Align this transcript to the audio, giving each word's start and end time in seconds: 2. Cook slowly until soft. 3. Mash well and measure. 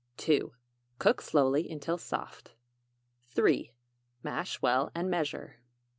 2. 0.17 0.51
Cook 0.97 1.21
slowly 1.21 1.69
until 1.69 1.95
soft. 1.99 2.55
3. 3.27 3.71
Mash 4.23 4.59
well 4.59 4.91
and 4.95 5.11
measure. 5.11 5.57